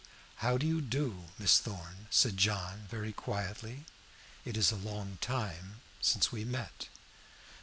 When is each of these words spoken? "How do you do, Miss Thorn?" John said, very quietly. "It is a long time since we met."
"How 0.37 0.57
do 0.57 0.65
you 0.65 0.81
do, 0.81 1.25
Miss 1.37 1.59
Thorn?" 1.59 2.07
John 2.09 2.79
said, 2.79 2.89
very 2.89 3.13
quietly. 3.13 3.85
"It 4.45 4.57
is 4.57 4.71
a 4.71 4.75
long 4.75 5.19
time 5.21 5.79
since 6.01 6.31
we 6.31 6.43
met." 6.43 6.87